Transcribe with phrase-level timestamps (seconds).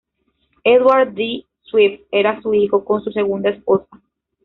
[0.63, 1.45] Edward D.
[1.61, 3.85] Swift era su hijo con su segunda esposa.